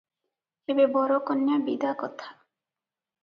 [0.73, 2.31] ଏବେ ବର କନ୍ୟା ବିଦା କଥା!